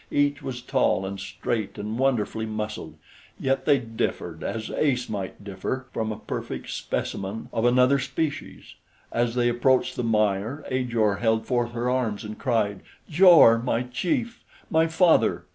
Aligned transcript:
Each 0.09 0.41
was 0.41 0.63
tall 0.63 1.05
and 1.05 1.19
straight 1.19 1.77
and 1.77 1.99
wonderfully 1.99 2.47
muscled; 2.47 2.95
yet 3.39 3.65
they 3.65 3.77
differed 3.77 4.43
as 4.43 4.71
Ace 4.71 5.07
might 5.07 5.43
differ 5.43 5.85
from 5.93 6.11
a 6.11 6.17
perfect 6.17 6.71
specimen 6.71 7.49
of 7.53 7.65
another 7.65 7.99
species. 7.99 8.73
As 9.11 9.35
they 9.35 9.47
approached 9.47 9.95
the 9.95 10.03
mire, 10.03 10.65
Ajor 10.71 11.17
held 11.17 11.45
forth 11.45 11.73
her 11.73 11.87
arms 11.87 12.23
and 12.23 12.39
cried, 12.39 12.79
"Jor, 13.11 13.59
my 13.59 13.83
chief! 13.83 14.43
My 14.71 14.87
father!" 14.87 15.45